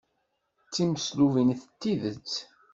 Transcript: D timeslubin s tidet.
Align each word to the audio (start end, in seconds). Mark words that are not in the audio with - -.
D 0.65 0.69
timeslubin 0.75 1.49
s 1.59 1.63
tidet. 1.79 2.33